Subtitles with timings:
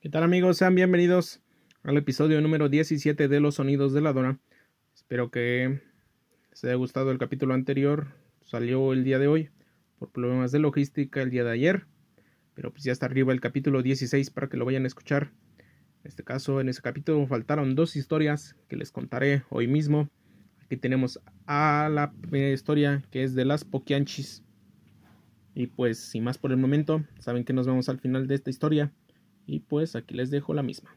[0.00, 0.56] ¿Qué tal amigos?
[0.56, 1.42] Sean bienvenidos
[1.82, 4.40] al episodio número 17 de Los Sonidos de la Dona.
[4.94, 5.82] Espero que
[6.48, 8.06] les haya gustado el capítulo anterior.
[8.42, 9.50] Salió el día de hoy
[9.98, 11.84] por problemas de logística el día de ayer.
[12.54, 15.32] Pero pues ya está arriba el capítulo 16 para que lo vayan a escuchar.
[16.02, 20.08] En este caso, en ese capítulo faltaron dos historias que les contaré hoy mismo.
[20.64, 24.44] Aquí tenemos a la primera historia que es de las Poquianchis.
[25.54, 28.48] Y pues sin más por el momento, saben que nos vemos al final de esta
[28.48, 28.94] historia.
[29.52, 30.96] Y pues aquí les dejo la misma.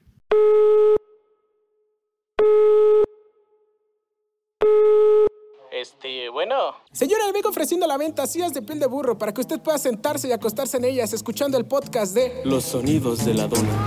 [5.72, 6.56] Este, bueno.
[6.92, 9.80] Señora, le vengo ofreciendo la venta sillas de piel de burro para que usted pueda
[9.80, 13.86] sentarse y acostarse en ellas escuchando el podcast de Los sonidos de la dona.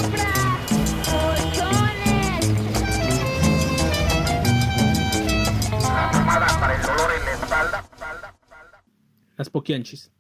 [9.37, 10.11] Las Poquianchis.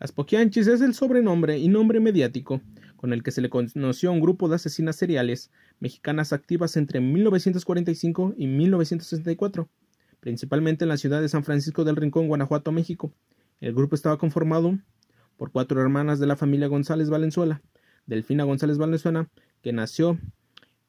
[0.00, 2.62] Las Poquianchis es el sobrenombre y nombre mediático
[2.96, 5.50] con el que se le conoció a un grupo de asesinas seriales
[5.80, 9.68] mexicanas activas entre 1945 y 1964,
[10.20, 13.12] principalmente en la ciudad de San Francisco del Rincón, Guanajuato, México.
[13.60, 14.78] El grupo estaba conformado
[15.36, 17.62] por cuatro hermanas de la familia González Valenzuela,
[18.06, 19.28] Delfina González Valenzuela,
[19.62, 20.18] que nació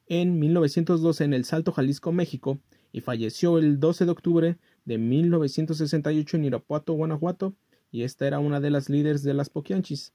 [0.07, 2.59] en 1912 en El Salto, Jalisco, México,
[2.91, 7.53] y falleció el 12 de octubre de 1968 en Irapuato, Guanajuato,
[7.91, 10.13] y esta era una de las líderes de las Poquianchis.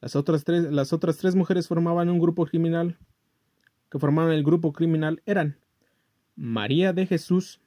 [0.00, 2.98] Las otras tres, las otras tres mujeres formaban un grupo criminal
[3.90, 5.58] que formaban el grupo criminal eran
[6.34, 7.60] María de Jesús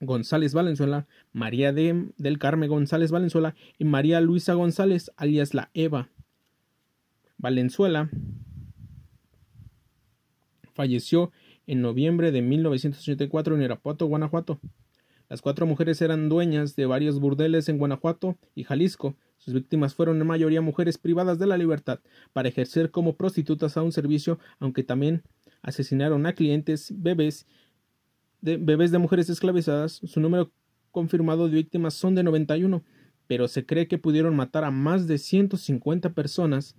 [0.00, 6.08] González Valenzuela, María de, del Carmen González Valenzuela y María Luisa González, alias la Eva.
[7.38, 8.10] Valenzuela
[10.74, 11.32] falleció
[11.66, 14.60] en noviembre de 1984 en Irapuato, Guanajuato.
[15.32, 19.16] Las cuatro mujeres eran dueñas de varios burdeles en Guanajuato y Jalisco.
[19.38, 22.00] Sus víctimas fueron en mayoría mujeres privadas de la libertad
[22.34, 25.22] para ejercer como prostitutas a un servicio, aunque también
[25.62, 27.46] asesinaron a clientes, bebés,
[28.42, 30.02] de, bebés de mujeres esclavizadas.
[30.04, 30.52] Su número
[30.90, 32.84] confirmado de víctimas son de 91,
[33.26, 36.76] pero se cree que pudieron matar a más de 150 personas,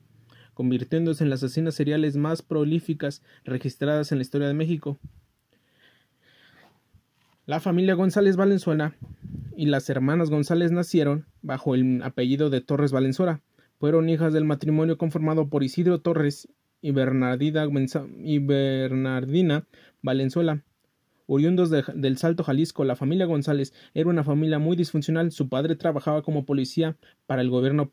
[0.53, 5.00] convirtiéndose en las asesinas seriales más prolíficas registradas en la historia de México.
[7.46, 8.96] La familia González Valenzuela
[9.58, 13.42] y las hermanas González nacieron bajo el apellido de Torres Valenzuela.
[13.80, 16.48] Fueron hijas del matrimonio conformado por Isidro Torres
[16.81, 17.68] y Bernardina,
[20.02, 20.64] Valenzuela.
[21.26, 25.34] Oriundos del Salto Jalisco, la familia González era una familia muy disfuncional.
[25.34, 27.92] Su padre trabajaba como policía para el gobierno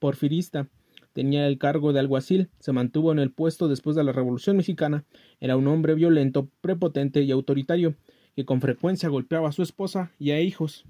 [0.00, 0.66] porfirista.
[1.12, 5.04] Tenía el cargo de alguacil, se mantuvo en el puesto después de la Revolución Mexicana.
[5.38, 7.94] Era un hombre violento, prepotente y autoritario
[8.38, 10.84] que con frecuencia golpeaba a su esposa y a hijos.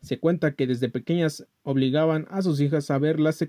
[0.00, 3.40] Se cuenta que desde pequeñas obligaban a sus hijas a ver las,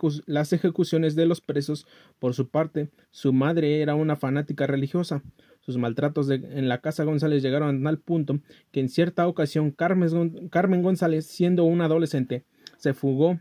[0.54, 1.88] ejecuciones de los presos.
[2.20, 5.24] Por su parte, su madre era una fanática religiosa.
[5.62, 10.50] Sus maltratos en la casa González llegaron a tal punto que en cierta ocasión Carmen,
[10.50, 12.46] Carmen González, siendo una adolescente,
[12.78, 13.40] se fugó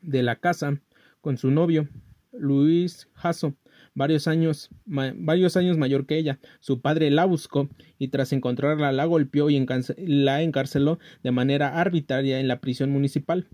[0.00, 0.80] de la casa
[1.20, 1.86] con su novio,
[2.32, 3.52] Luis Jasso,
[3.94, 6.38] varios años, varios años mayor que ella.
[6.60, 9.66] Su padre la buscó y tras encontrarla la golpeó y
[9.98, 13.48] la encarceló de manera arbitraria en la prisión municipal,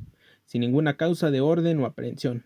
[0.44, 2.44] sin ninguna causa de orden o aprehensión.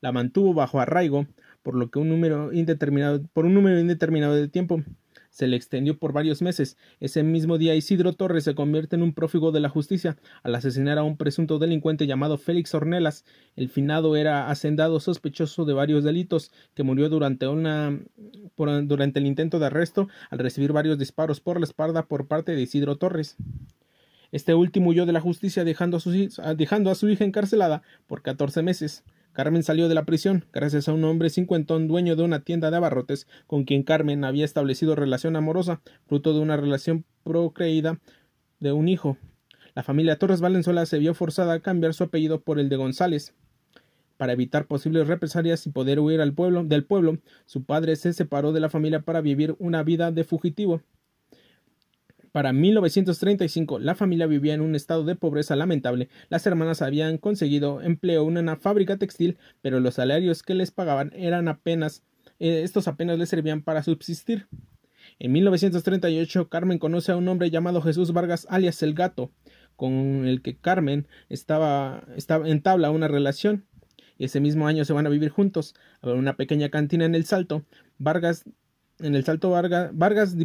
[0.00, 1.26] La mantuvo bajo arraigo,
[1.62, 4.82] por lo que un número indeterminado, por un número indeterminado de tiempo,
[5.32, 6.76] se le extendió por varios meses.
[7.00, 10.98] Ese mismo día Isidro Torres se convierte en un prófugo de la justicia al asesinar
[10.98, 13.24] a un presunto delincuente llamado Félix Ornelas.
[13.56, 17.98] El finado era hacendado sospechoso de varios delitos, que murió durante una
[18.56, 22.60] durante el intento de arresto al recibir varios disparos por la espalda por parte de
[22.60, 23.36] Isidro Torres.
[24.32, 26.10] Este último huyó de la justicia dejando a su,
[26.56, 29.02] dejando a su hija encarcelada por catorce meses.
[29.32, 32.76] Carmen salió de la prisión gracias a un hombre cincuentón dueño de una tienda de
[32.76, 37.98] abarrotes con quien Carmen había establecido relación amorosa, fruto de una relación procreída
[38.60, 39.16] de un hijo.
[39.74, 43.34] La familia Torres Valenzuela se vio forzada a cambiar su apellido por el de González.
[44.18, 48.52] Para evitar posibles represalias y poder huir al pueblo, del pueblo, su padre se separó
[48.52, 50.82] de la familia para vivir una vida de fugitivo.
[52.32, 56.08] Para 1935, la familia vivía en un estado de pobreza lamentable.
[56.30, 61.12] Las hermanas habían conseguido empleo en una fábrica textil, pero los salarios que les pagaban
[61.14, 62.02] eran apenas,
[62.40, 64.46] eh, estos apenas les servían para subsistir.
[65.18, 69.30] En 1938, Carmen conoce a un hombre llamado Jesús Vargas, alias el Gato,
[69.76, 73.66] con el que Carmen estaba, estaba entabla una relación.
[74.18, 75.74] Ese mismo año se van a vivir juntos.
[76.00, 77.64] A una pequeña cantina en el Salto.
[77.98, 78.44] Vargas,
[79.00, 80.36] en el Salto Vargas, Vargas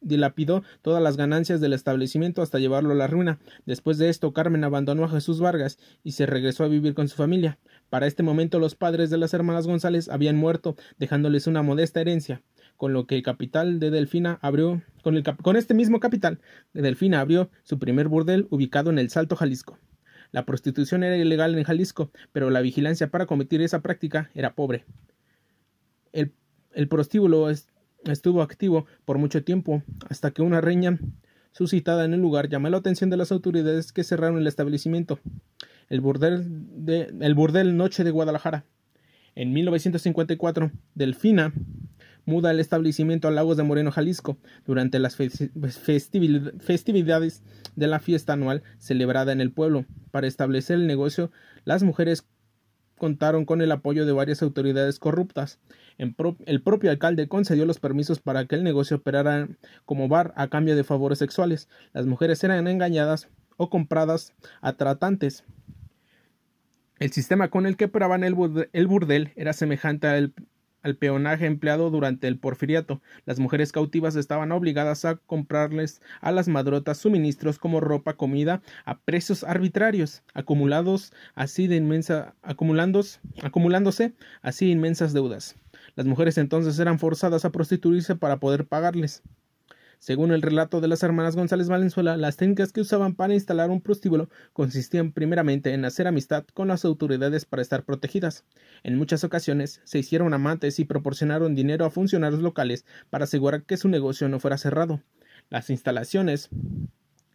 [0.00, 3.38] dilapidó todas las ganancias del establecimiento hasta llevarlo a la ruina.
[3.66, 7.16] Después de esto, Carmen abandonó a Jesús Vargas y se regresó a vivir con su
[7.16, 7.58] familia.
[7.88, 12.42] Para este momento los padres de las hermanas González habían muerto, dejándoles una modesta herencia,
[12.76, 16.40] con lo que el capital de Delfina abrió, con, este mismo capital,
[16.72, 19.78] Delfina abrió su primer burdel ubicado en el Salto, Jalisco.
[20.32, 24.84] La prostitución era ilegal en Jalisco, pero la vigilancia para cometer esa práctica era pobre.
[26.12, 26.32] El,
[26.72, 27.50] el prostíbulo
[28.04, 30.98] estuvo activo por mucho tiempo, hasta que una reña
[31.52, 35.18] suscitada en el lugar llamó la atención de las autoridades que cerraron el establecimiento,
[35.88, 36.44] el burdel,
[36.84, 38.64] de, el burdel Noche de Guadalajara.
[39.34, 41.52] En 1954, Delfina
[42.24, 44.36] muda el establecimiento a Lagos de Moreno, Jalisco,
[44.66, 47.42] durante las festividades
[47.76, 49.86] de la fiesta anual celebrada en el pueblo.
[50.10, 51.30] Para establecer el negocio,
[51.64, 52.26] las mujeres
[53.00, 55.58] contaron con el apoyo de varias autoridades corruptas.
[55.96, 59.48] El propio alcalde concedió los permisos para que el negocio operara
[59.86, 61.68] como bar a cambio de favores sexuales.
[61.94, 65.44] Las mujeres eran engañadas o compradas a tratantes.
[66.98, 70.34] El sistema con el que operaban el burdel era semejante al,
[70.82, 73.00] al peonaje empleado durante el porfiriato.
[73.26, 78.98] Las mujeres cautivas estaban obligadas a comprarles a las madrotas suministros como ropa, comida, a
[78.98, 85.56] precios arbitrarios, acumulados así de inmensa, acumulándose así inmensas deudas.
[85.96, 89.22] Las mujeres entonces eran forzadas a prostituirse para poder pagarles.
[90.00, 93.82] Según el relato de las hermanas González Valenzuela, las técnicas que usaban para instalar un
[93.82, 98.46] prostíbulo consistían primeramente en hacer amistad con las autoridades para estar protegidas.
[98.82, 103.76] En muchas ocasiones se hicieron amantes y proporcionaron dinero a funcionarios locales para asegurar que
[103.76, 105.02] su negocio no fuera cerrado.
[105.50, 106.48] Las instalaciones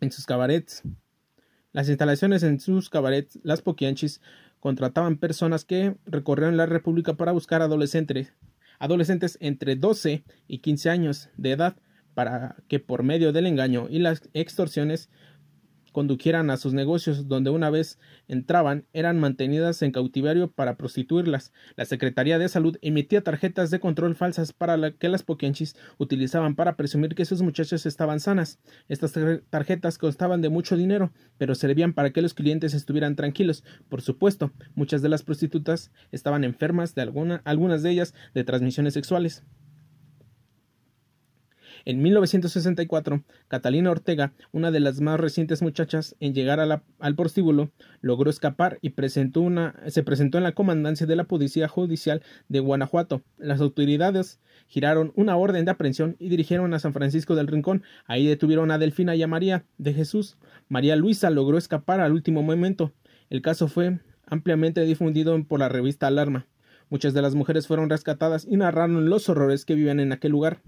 [0.01, 0.81] en sus cabarets
[1.71, 4.21] las instalaciones en sus cabarets, las poquianchis,
[4.59, 8.33] contrataban personas que recorrieron la República para buscar adolescentes,
[8.79, 11.75] adolescentes entre 12 y 15 años de edad
[12.15, 15.09] para que por medio del engaño y las extorsiones
[15.95, 21.53] condujeran a sus negocios donde una vez entraban eran mantenidas en cautiverio para prostituirlas.
[21.77, 26.55] La Secretaría de Salud emitía tarjetas de control falsas para la que las poquianchis utilizaban
[26.55, 28.59] para presumir que sus muchachos estaban sanas.
[28.89, 29.13] Estas
[29.49, 33.63] tarjetas costaban de mucho dinero, pero servían para que los clientes estuvieran tranquilos.
[33.87, 38.95] Por supuesto, muchas de las prostitutas estaban enfermas de alguna, algunas de ellas de transmisiones
[38.95, 39.45] sexuales.
[41.87, 47.69] En 1964, Catalina Ortega, una de las más recientes muchachas en llegar al prostíbulo,
[48.01, 53.21] logró escapar y se presentó en la comandancia de la Policía Judicial de Guanajuato.
[53.37, 57.83] Las autoridades giraron una orden de aprehensión y dirigieron a San Francisco del Rincón.
[58.07, 60.37] Ahí detuvieron a Delfina y a María de Jesús.
[60.67, 62.93] María Luisa logró escapar al último momento.
[63.29, 66.47] El caso fue ampliamente difundido por la revista Alarma.
[66.89, 70.61] Muchas de las mujeres fueron rescatadas y narraron los horrores que vivían en aquel lugar.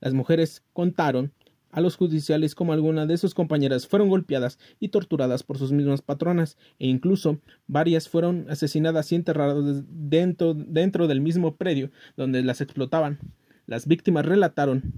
[0.00, 1.32] Las mujeres contaron
[1.70, 6.02] a los judiciales como algunas de sus compañeras fueron golpeadas y torturadas por sus mismas
[6.02, 12.60] patronas, e incluso varias fueron asesinadas y enterradas dentro, dentro del mismo predio donde las
[12.60, 13.18] explotaban.
[13.66, 14.94] Las víctimas relataron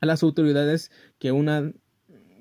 [0.00, 1.72] a las autoridades que una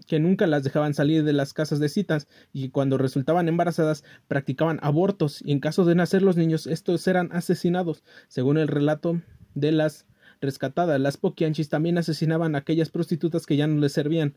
[0.07, 4.79] que nunca las dejaban salir de las casas de citas y cuando resultaban embarazadas practicaban
[4.81, 9.21] abortos y en caso de nacer los niños estos eran asesinados, según el relato
[9.55, 10.05] de las
[10.43, 10.99] rescatadas.
[11.01, 14.35] Las poquianchis también asesinaban a aquellas prostitutas que ya no les servían,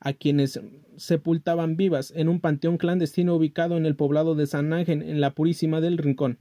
[0.00, 0.60] a quienes
[0.96, 5.34] sepultaban vivas en un panteón clandestino ubicado en el poblado de San Ángel, en la
[5.34, 6.38] Purísima del Rincón.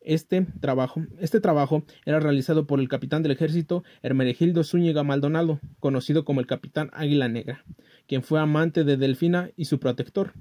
[0.00, 6.24] Este trabajo, este trabajo era realizado por el capitán del ejército Hermenegildo Zúñiga Maldonado, conocido
[6.24, 7.64] como el capitán Águila Negra,
[8.06, 10.32] quien fue amante de Delfina y su protector.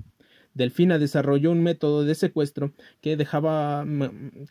[0.57, 3.85] Delfina desarrolló un método de secuestro que dejaba,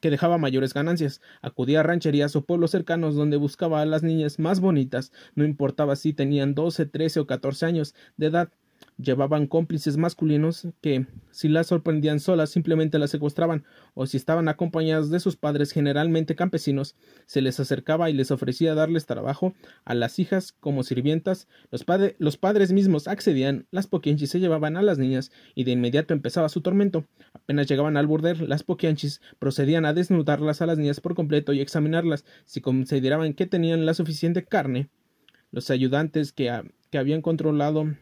[0.01, 1.21] que dejaba mayores ganancias.
[1.43, 5.97] Acudía a rancherías o pueblos cercanos donde buscaba a las niñas más bonitas, no importaba
[5.97, 8.53] si tenían 12, 13 o 14 años de edad,
[8.99, 15.11] Llevaban cómplices masculinos que, si las sorprendían solas, simplemente las secuestraban, o si estaban acompañadas
[15.11, 19.53] de sus padres, generalmente campesinos, se les acercaba y les ofrecía darles trabajo
[19.85, 21.47] a las hijas como sirvientas.
[21.71, 21.85] Los,
[22.19, 26.49] los padres mismos accedían, las poquianchis se llevaban a las niñas y de inmediato empezaba
[26.49, 27.05] su tormento.
[27.35, 31.61] Apenas llegaban al burdel, las poquianchis procedían a desnudarlas a las niñas por completo y
[31.61, 32.25] examinarlas.
[32.47, 34.89] Si consideraban que tenían la suficiente carne,
[35.53, 36.51] los ayudantes que,
[36.91, 37.95] que habían controlado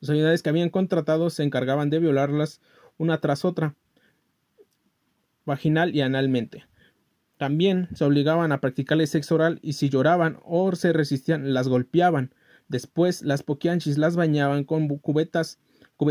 [0.00, 2.60] las unidades que habían contratado se encargaban de violarlas
[2.96, 3.74] una tras otra,
[5.44, 6.66] vaginal y analmente.
[7.36, 12.34] También se obligaban a practicarles sexo oral y si lloraban o se resistían, las golpeaban.
[12.66, 15.58] Después las poquianchis las bañaban con cubetas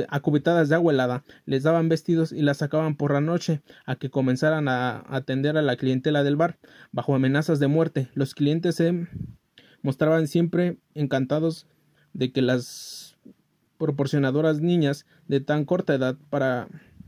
[0.09, 3.95] a cubetadas de agua helada, les daban vestidos y las sacaban por la noche a
[3.95, 6.59] que comenzaran a atender a la clientela del bar.
[6.91, 9.07] Bajo amenazas de muerte, los clientes se
[9.81, 11.67] mostraban siempre encantados
[12.13, 13.06] de que las
[13.77, 16.67] proporcionadoras niñas de tan corta edad para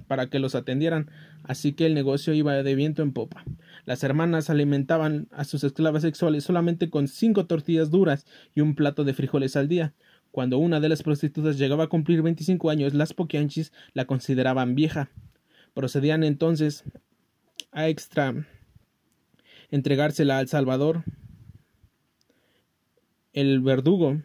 [0.09, 1.11] para que los atendieran,
[1.43, 3.45] así que el negocio iba de viento en popa.
[3.85, 9.03] Las hermanas alimentaban a sus esclavas sexuales solamente con cinco tortillas duras y un plato
[9.03, 9.93] de frijoles al día.
[10.31, 15.11] Cuando una de las prostitutas llegaba a cumplir 25 años, las poquianchis la consideraban vieja.
[15.75, 16.83] Procedían entonces
[17.71, 18.47] a extra
[19.69, 21.03] entregársela al Salvador,
[23.33, 24.23] el verdugo,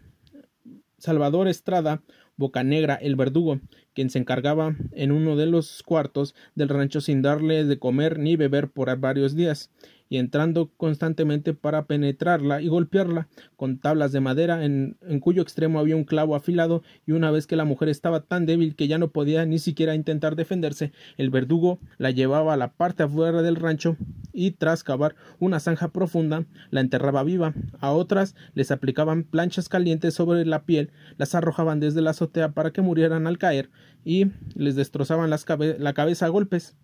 [0.96, 2.02] Salvador Estrada,
[2.36, 3.60] Bocanegra, el verdugo,
[3.94, 8.36] quien se encargaba en uno de los cuartos del rancho sin darle de comer ni
[8.36, 9.70] beber por varios días
[10.08, 15.96] y entrando constantemente para penetrarla y golpearla con tablas de madera en, cuyo extremo había
[15.96, 19.08] un clavo afilado y una vez que la mujer estaba tan débil que ya no
[19.08, 23.96] podía ni siquiera intentar defenderse, el verdugo la llevaba a la parte afuera del rancho
[24.32, 27.54] y tras cavar una zanja profunda la enterraba viva.
[27.80, 32.72] A otras les aplicaban planchas calientes sobre la piel, las arrojaban desde la azotea para
[32.72, 33.70] que murieran al caer
[34.04, 36.76] y les destrozaban la cabeza a golpes.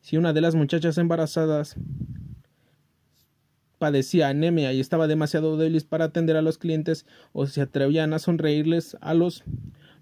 [0.00, 1.76] Si una de las muchachas embarazadas
[3.78, 8.18] padecía anemia y estaba demasiado débil para atender a los clientes o se atrevían a
[8.18, 9.44] sonreírles a los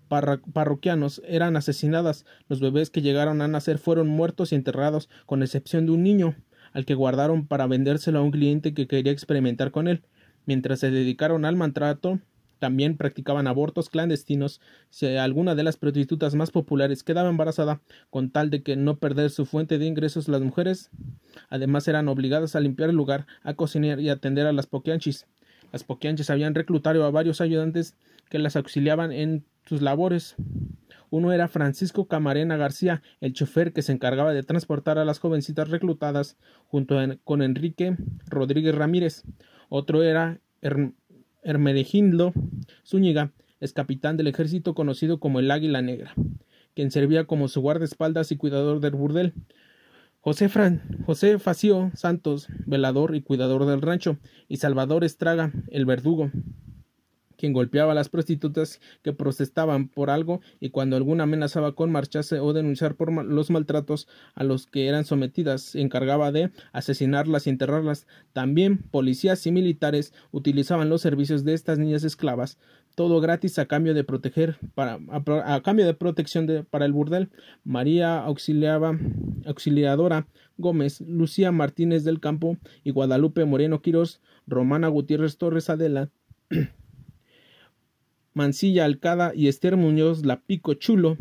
[0.08, 2.24] parroquianos eran asesinadas.
[2.48, 6.36] Los bebés que llegaron a nacer fueron muertos y enterrados, con excepción de un niño,
[6.72, 10.02] al que guardaron para vendérselo a un cliente que quería experimentar con él.
[10.44, 12.20] Mientras se dedicaron al maltrato,
[12.58, 14.60] también practicaban abortos clandestinos
[14.90, 19.30] si alguna de las prostitutas más populares quedaba embarazada con tal de que no perder
[19.30, 20.90] su fuente de ingresos las mujeres.
[21.48, 25.26] Además eran obligadas a limpiar el lugar, a cocinar y atender a las poquianchis.
[25.72, 27.94] Las poquianchis habían reclutado a varios ayudantes
[28.30, 30.36] que las auxiliaban en sus labores.
[31.10, 35.68] Uno era Francisco Camarena García, el chofer que se encargaba de transportar a las jovencitas
[35.68, 36.36] reclutadas
[36.66, 37.96] junto con Enrique
[38.28, 39.22] Rodríguez Ramírez.
[39.68, 40.40] Otro era
[41.46, 42.32] Hermenegindo
[42.84, 46.12] Zúñiga es capitán del ejército conocido como el Águila Negra,
[46.74, 49.32] quien servía como su guardaespaldas y cuidador del burdel.
[50.20, 50.50] José,
[51.06, 56.32] José Facio Santos, velador y cuidador del rancho, y Salvador Estraga, el verdugo,
[57.36, 62.40] quien golpeaba a las prostitutas que protestaban por algo y cuando alguna amenazaba con marcharse
[62.40, 67.50] o denunciar por los maltratos a los que eran sometidas, se encargaba de asesinarlas y
[67.50, 68.06] enterrarlas.
[68.32, 72.58] También policías y militares utilizaban los servicios de estas niñas esclavas,
[72.94, 77.30] todo gratis a cambio de proteger a, cambio de protección para el burdel.
[77.62, 78.98] María auxiliaba
[79.44, 80.26] auxiliadora
[80.56, 86.10] Gómez, Lucía Martínez del Campo y Guadalupe Moreno Quirós, Romana Gutiérrez Torres Adela
[88.36, 91.16] Mancilla Alcada y Esther Muñoz La Pico Chulo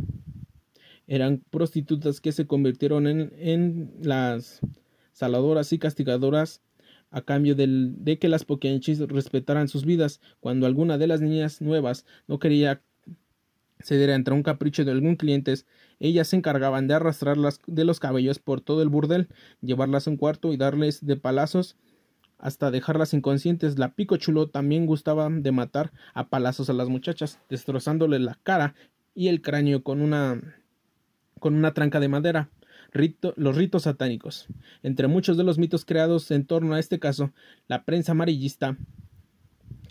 [1.07, 4.59] eran prostitutas que se convirtieron en, las
[5.13, 6.61] saladoras y castigadoras
[7.11, 10.19] a cambio de que las poquianchis respetaran sus vidas.
[10.41, 12.81] Cuando alguna de las niñas nuevas no quería
[13.79, 15.53] ceder entre un capricho de algún cliente,
[16.01, 19.29] ellas se encargaban de arrastrarlas de los cabellos por todo el burdel,
[19.61, 21.77] llevarlas a un cuarto y darles de palazos
[22.45, 23.79] hasta dejarlas inconscientes.
[23.79, 28.75] La Pico Chulo también gustaba de matar a palazos a las muchachas, destrozándole la cara
[29.15, 30.39] y el cráneo con una
[31.39, 32.51] con una tranca de madera.
[33.35, 34.45] los ritos satánicos.
[34.83, 37.33] Entre muchos de los mitos creados en torno a este caso,
[37.67, 38.77] la prensa amarillista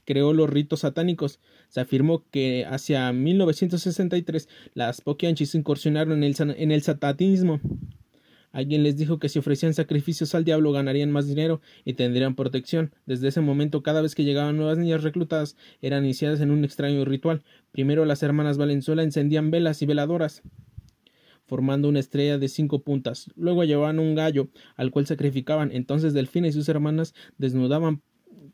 [0.04, 1.40] creó los ritos satánicos.
[1.68, 7.60] Se afirmó que hacia 1963 las Poquianchis incursionaron en el, en el satanismo.
[8.54, 12.94] Alguien les dijo que si ofrecían sacrificios al diablo ganarían más dinero y tendrían protección.
[13.04, 17.04] Desde ese momento, cada vez que llegaban nuevas niñas reclutadas, eran iniciadas en un extraño
[17.04, 17.42] ritual.
[17.72, 20.42] Primero las hermanas Valenzuela encendían velas y veladoras
[21.46, 23.28] formando una estrella de cinco puntas.
[23.34, 25.72] Luego llevaban un gallo al cual sacrificaban.
[25.72, 28.02] Entonces Delfina y sus hermanas desnudaban,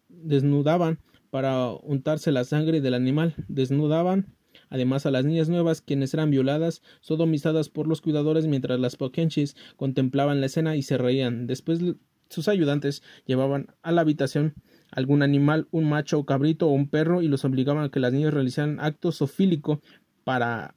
[0.09, 3.35] desnudaban para untarse la sangre del animal.
[3.49, 4.35] Desnudaban
[4.70, 9.56] Además, a las niñas nuevas, quienes eran violadas, sodomizadas por los cuidadores mientras las pokenchis
[9.76, 11.46] contemplaban la escena y se reían.
[11.46, 11.80] Después,
[12.28, 14.54] sus ayudantes llevaban a la habitación
[14.92, 18.12] algún animal, un macho o cabrito o un perro, y los obligaban a que las
[18.12, 19.82] niñas realizaran actos sofílico
[20.24, 20.74] para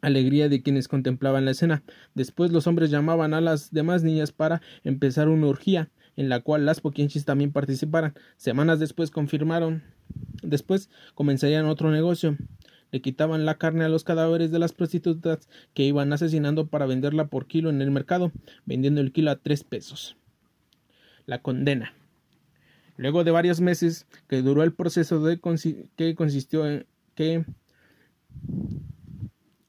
[0.00, 1.82] alegría de quienes contemplaban la escena.
[2.14, 6.66] Después los hombres llamaban a las demás niñas para empezar una orgía en la cual
[6.66, 8.14] las poquienchis también participaran.
[8.36, 9.82] Semanas después confirmaron.
[10.42, 12.36] Después comenzarían otro negocio
[12.92, 17.28] le quitaban la carne a los cadáveres de las prostitutas que iban asesinando para venderla
[17.28, 18.32] por kilo en el mercado,
[18.66, 20.16] vendiendo el kilo a tres pesos.
[21.26, 21.94] La condena.
[22.96, 25.22] Luego de varios meses que duró el proceso
[25.96, 27.44] que consistió en que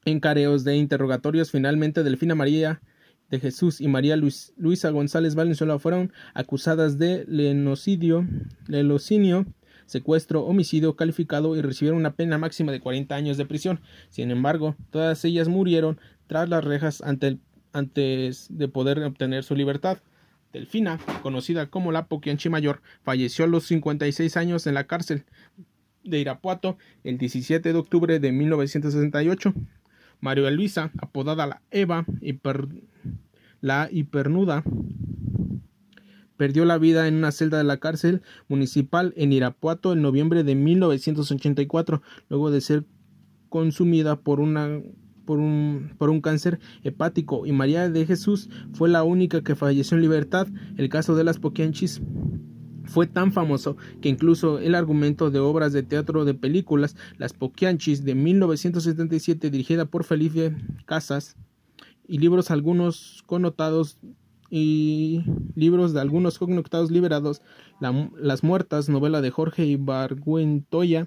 [0.04, 2.82] en careos de interrogatorios, finalmente Delfina María
[3.30, 8.26] de Jesús y María Luisa González Valenzuela fueron acusadas de lenocidio,
[8.66, 9.46] lelocinio
[9.92, 13.80] secuestro, homicidio calificado y recibieron una pena máxima de 40 años de prisión.
[14.10, 17.38] Sin embargo, todas ellas murieron tras las rejas ante
[17.72, 19.98] antes de poder obtener su libertad.
[20.52, 25.24] Delfina, conocida como la Poquianchi Mayor, falleció a los 56 años en la cárcel
[26.04, 29.54] de Irapuato el 17 de octubre de 1968.
[30.20, 32.04] Mario Elvisa, apodada la Eva,
[33.60, 34.62] la hipernuda,
[36.42, 40.56] perdió la vida en una celda de la cárcel municipal en Irapuato en noviembre de
[40.56, 42.84] 1984, luego de ser
[43.48, 44.80] consumida por una
[45.24, 49.96] por un, por un cáncer hepático y María de Jesús fue la única que falleció
[49.96, 50.48] en libertad.
[50.76, 52.02] El caso de las Poquianchis
[52.86, 58.02] fue tan famoso que incluso el argumento de obras de teatro de películas Las Poquianchis
[58.04, 60.56] de 1977 dirigida por Felipe
[60.86, 61.36] Casas
[62.08, 63.96] y libros algunos connotados
[64.54, 67.40] y libros de algunos connotados liberados
[67.80, 71.06] Las Muertas, novela de Jorge Ibargüentoya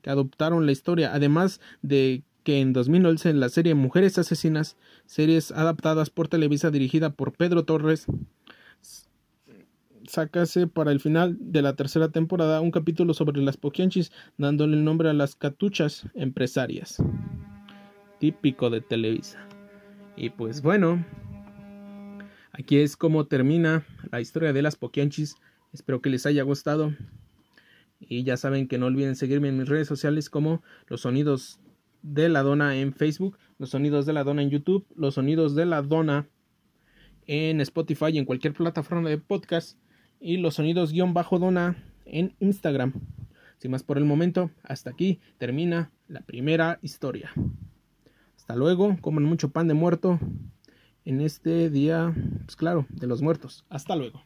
[0.00, 4.76] que adoptaron la historia, además de que en 2011 en la serie Mujeres Asesinas,
[5.06, 8.06] series adaptadas por Televisa dirigida por Pedro Torres,
[10.06, 14.84] sácase para el final de la tercera temporada un capítulo sobre las poquianchis, dándole el
[14.84, 17.02] nombre a las catuchas empresarias.
[18.20, 19.48] Típico de Televisa.
[20.16, 21.04] Y pues bueno,
[22.58, 25.36] aquí es como termina la historia de las poquianchis.
[25.72, 26.94] Espero que les haya gustado.
[28.00, 31.60] Y ya saben que no olviden seguirme en mis redes sociales como los sonidos
[32.02, 35.66] de la dona en Facebook, los sonidos de la dona en YouTube, los sonidos de
[35.66, 36.28] la dona
[37.26, 39.78] en Spotify y en cualquier plataforma de podcast
[40.20, 42.92] y los sonidos guion bajo dona en Instagram.
[43.58, 47.32] Sin más por el momento, hasta aquí termina la primera historia.
[48.36, 50.20] Hasta luego, coman mucho pan de muerto
[51.06, 52.12] en este día,
[52.44, 53.64] pues claro, de los muertos.
[53.70, 54.22] Hasta luego.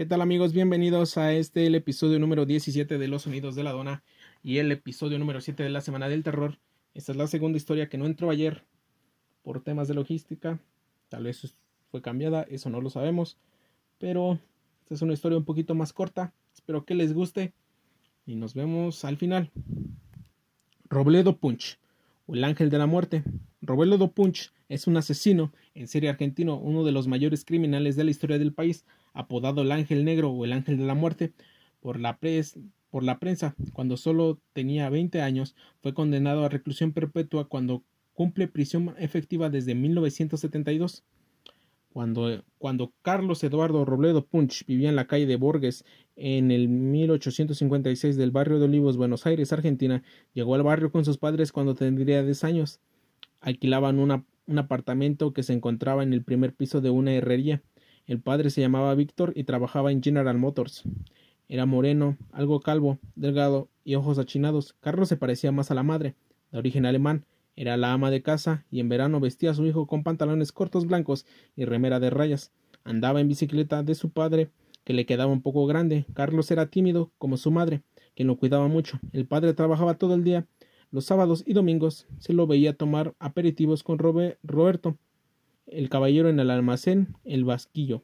[0.00, 0.54] ¿Qué tal amigos?
[0.54, 4.02] Bienvenidos a este el episodio número 17 de Los Sonidos de la Dona
[4.42, 6.58] y el episodio número 7 de la Semana del Terror.
[6.94, 8.64] Esta es la segunda historia que no entró ayer
[9.42, 10.58] por temas de logística.
[11.10, 11.54] Tal vez
[11.90, 13.36] fue cambiada, eso no lo sabemos.
[13.98, 14.38] Pero
[14.80, 16.32] esta es una historia un poquito más corta.
[16.54, 17.52] Espero que les guste
[18.24, 19.50] y nos vemos al final.
[20.88, 21.78] Robledo Punch,
[22.26, 23.22] o el ángel de la muerte.
[23.60, 28.12] Robledo Punch es un asesino en serie argentino, uno de los mayores criminales de la
[28.12, 31.32] historia del país apodado el Ángel Negro o el Ángel de la Muerte
[31.80, 33.54] por la, prensa.
[33.72, 37.82] Cuando solo tenía 20 años, fue condenado a reclusión perpetua cuando
[38.14, 41.04] cumple prisión efectiva desde 1972.
[41.92, 48.16] Cuando, cuando Carlos Eduardo Robledo Punch vivía en la calle de Borges en el 1856
[48.16, 52.22] del barrio de Olivos, Buenos Aires, Argentina, llegó al barrio con sus padres cuando tendría
[52.22, 52.80] 10 años.
[53.40, 57.62] Alquilaban un apartamento que se encontraba en el primer piso de una herrería.
[58.10, 60.82] El padre se llamaba Víctor y trabajaba en General Motors.
[61.48, 64.74] Era moreno, algo calvo, delgado y ojos achinados.
[64.80, 66.16] Carlos se parecía más a la madre,
[66.50, 67.24] de origen alemán.
[67.54, 70.88] Era la ama de casa y en verano vestía a su hijo con pantalones cortos
[70.88, 72.50] blancos y remera de rayas.
[72.82, 74.50] Andaba en bicicleta de su padre,
[74.82, 76.04] que le quedaba un poco grande.
[76.12, 77.82] Carlos era tímido, como su madre,
[78.16, 78.98] quien lo cuidaba mucho.
[79.12, 80.48] El padre trabajaba todo el día
[80.92, 84.98] los sábados y domingos se lo veía tomar aperitivos con Roberto,
[85.70, 88.02] el caballero en el almacén El Vasquillo,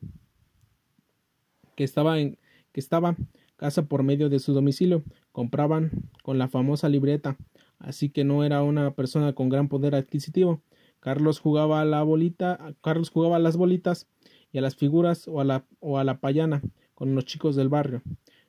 [1.74, 2.38] que estaba en
[2.72, 3.16] que estaba
[3.56, 5.02] casa por medio de su domicilio.
[5.32, 7.36] Compraban con la famosa libreta,
[7.78, 10.62] así que no era una persona con gran poder adquisitivo.
[11.00, 14.06] Carlos jugaba a la bolita, Carlos jugaba a las bolitas
[14.52, 16.62] y a las figuras o a la, o a la payana
[16.94, 18.02] con los chicos del barrio.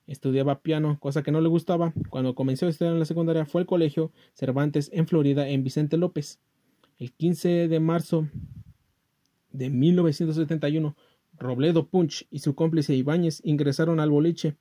[0.07, 1.93] Estudiaba piano, cosa que no le gustaba.
[2.09, 5.97] Cuando comenzó a estudiar en la secundaria fue al colegio Cervantes en Florida en Vicente
[5.97, 6.39] López.
[6.97, 8.27] El 15 de marzo
[9.57, 10.95] de 1971,
[11.37, 14.55] Robledo Punch y su cómplice Ibáñez ingresaron al boliche,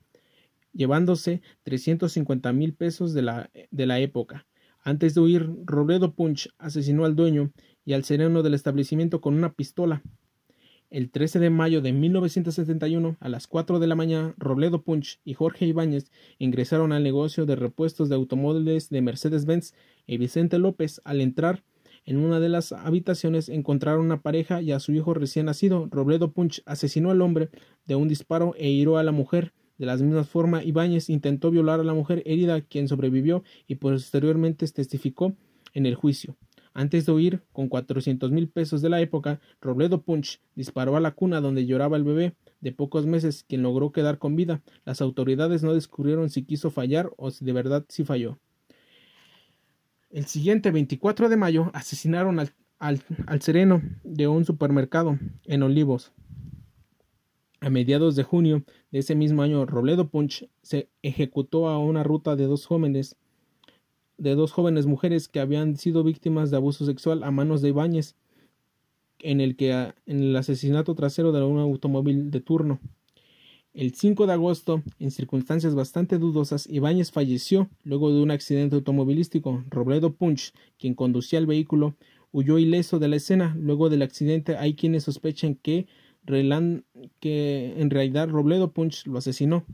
[0.73, 4.45] llevándose 350 mil pesos de la, de la época.
[4.83, 7.51] Antes de huir, Robledo Punch asesinó al dueño
[7.85, 10.01] y al sereno del establecimiento con una pistola.
[10.89, 15.33] El 13 de mayo de 1971, a las 4 de la mañana, Robledo Punch y
[15.33, 19.73] Jorge Ibáñez ingresaron al negocio de repuestos de automóviles de Mercedes-Benz
[20.05, 21.01] y Vicente López.
[21.03, 21.63] Al entrar
[22.07, 25.89] en una de las habitaciones encontraron una pareja y a su hijo recién nacido.
[25.91, 27.49] Robledo Punch asesinó al hombre
[27.85, 29.53] de un disparo e hirió a la mujer.
[29.77, 34.65] De la misma forma, Ibáñez intentó violar a la mujer herida, quien sobrevivió y posteriormente
[34.69, 35.35] testificó
[35.73, 36.37] en el juicio.
[36.73, 41.11] Antes de huir, con cuatrocientos mil pesos de la época, Robledo Punch disparó a la
[41.11, 44.63] cuna donde lloraba el bebé de pocos meses, quien logró quedar con vida.
[44.85, 48.39] Las autoridades no descubrieron si quiso fallar o si de verdad sí falló.
[50.09, 56.13] El siguiente 24 de mayo asesinaron al, al, al sereno de un supermercado en Olivos.
[57.59, 62.35] A mediados de junio de ese mismo año, Robledo Punch se ejecutó a una ruta
[62.35, 63.17] de dos jóvenes
[64.17, 68.15] de dos jóvenes mujeres que habían sido víctimas de abuso sexual a manos de Ibáñez,
[69.19, 72.79] en el que en el asesinato trasero de un automóvil de turno.
[73.73, 79.63] El 5 de agosto, en circunstancias bastante dudosas, Ibáñez falleció luego de un accidente automovilístico.
[79.69, 81.95] Robledo Punch, quien conducía el vehículo,
[82.31, 83.55] huyó ileso de la escena.
[83.59, 85.87] Luego del accidente hay quienes sospechan que,
[87.19, 89.65] que en realidad Robledo Punch lo asesinó.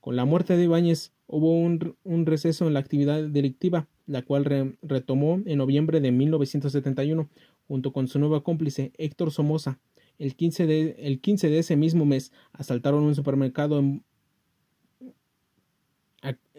[0.00, 5.40] Con la muerte de Ibáñez hubo un, receso en la actividad delictiva, la cual retomó
[5.44, 7.28] en noviembre de 1971
[7.68, 9.78] junto con su nuevo cómplice Héctor Somoza.
[10.20, 13.82] El 15 de, el 15 de ese mismo mes asaltaron un supermercado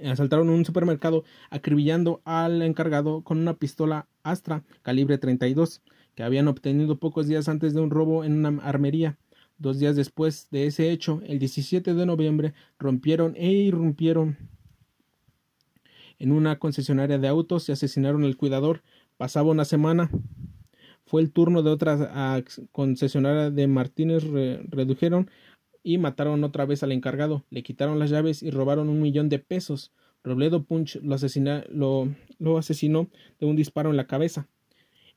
[0.03, 5.83] asaltaron un supermercado acribillando al encargado con una pistola Astra calibre 32
[6.15, 9.19] que habían obtenido pocos días antes de un robo en una armería.
[9.59, 14.37] Dos días después de ese hecho, el 17 de noviembre, rompieron e irrumpieron
[16.17, 18.81] en una concesionaria de autos y asesinaron al cuidador.
[19.17, 20.09] Pasaba una semana.
[21.11, 24.23] Fue el turno de otra concesionaria de Martínez.
[24.69, 25.29] redujeron
[25.83, 27.43] y mataron otra vez al encargado.
[27.49, 29.91] Le quitaron las llaves y robaron un millón de pesos.
[30.23, 31.17] Robledo Punch lo,
[32.55, 33.09] asesinó
[33.41, 34.47] de un disparo en la cabeza.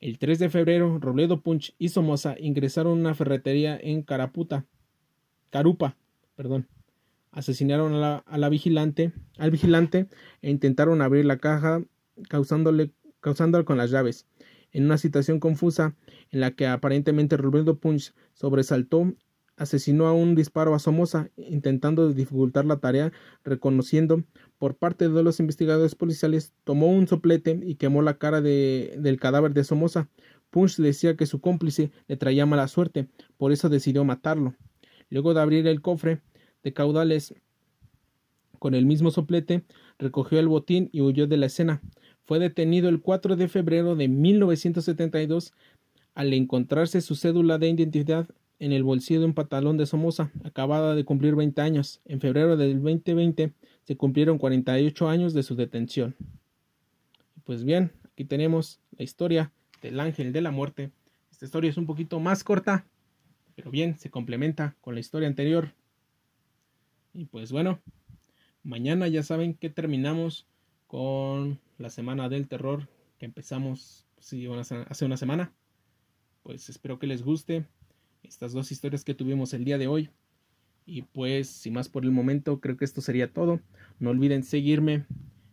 [0.01, 4.67] El 3 de febrero, Robledo Punch y Somoza ingresaron a una ferretería en Caraputa,
[5.51, 5.97] Carupa,
[6.35, 6.67] perdón.
[7.31, 10.09] Asesinaron a la, vigilante, al vigilante
[10.43, 11.85] e intentaron abrir la caja
[12.29, 12.91] causándole
[13.65, 14.27] con las llaves.
[14.75, 15.97] En una situación confusa
[16.31, 19.15] en la que aparentemente Robledo Punch sobresaltó
[19.57, 23.13] asesinó a un disparo a Somoza, intentando dificultar la tarea,
[23.45, 24.25] reconociendo
[24.59, 29.21] por parte de los investigadores policiales, tomó un soplete y quemó la cara de, del
[29.21, 30.09] cadáver de Somoza.
[30.51, 34.57] Punch decía que su cómplice le traía mala suerte, por eso decidió matarlo.
[35.09, 36.21] Luego de abrir el cofre
[36.65, 37.33] de caudales
[38.59, 39.65] con el mismo soplete,
[39.99, 41.81] recogió el botín y huyó de la escena.
[42.25, 45.53] Fue detenido el 4 de febrero de 1972
[46.15, 50.95] al encontrarse su cédula de identidad en el bolsillo de un pantalón de Somoza, acabada
[50.95, 52.01] de cumplir 20 años.
[52.07, 56.17] En febrero del 2020 se cumplieron 48 años de su detención.
[57.45, 60.93] Pues bien, aquí tenemos la historia del ángel de la muerte.
[61.31, 62.87] Esta historia es un poquito más corta,
[63.55, 65.73] pero bien, se complementa con la historia anterior.
[67.13, 67.81] Y pues bueno,
[68.63, 70.47] mañana ya saben que terminamos
[70.87, 74.07] con la semana del terror que empezamos
[74.89, 75.53] hace una semana.
[76.43, 77.67] Pues espero que les guste
[78.23, 80.11] estas dos historias que tuvimos el día de hoy.
[80.87, 83.61] Y pues, sin más por el momento, creo que esto sería todo.
[83.99, 85.07] No olviden seguirme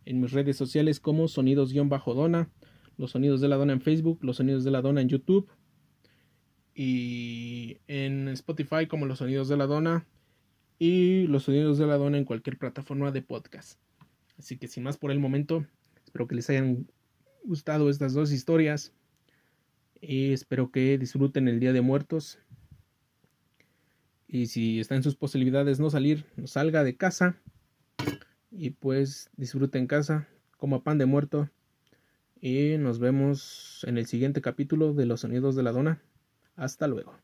[0.04, 2.50] en mis redes sociales como Sonidos-Dona,
[2.98, 5.48] Los Sonidos de la Dona en Facebook, Los Sonidos de la Dona en YouTube
[6.74, 10.06] y en Spotify como Los Sonidos de la Dona
[10.78, 13.78] y Los Sonidos de la Dona en cualquier plataforma de podcast.
[14.38, 15.66] Así que sin más por el momento,
[16.12, 16.86] espero que les hayan
[17.42, 18.92] gustado estas dos historias
[19.98, 22.38] y espero que disfruten el Día de Muertos.
[24.28, 27.40] Y si está en sus posibilidades no salir, no salga de casa.
[28.50, 31.48] Y pues disfrute en casa, coma pan de muerto.
[32.42, 36.02] Y nos vemos en el siguiente capítulo de Los Sonidos de la Dona.
[36.56, 37.16] Hasta luego.